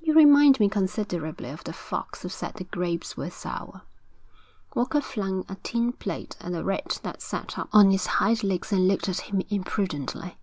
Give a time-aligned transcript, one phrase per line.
[0.00, 3.82] 'You remind me considerably of the fox who said the grapes were sour.'
[4.74, 8.72] Walker flung a tin plate at a rat that sat up on its hind legs
[8.72, 10.38] and looked at him impudently.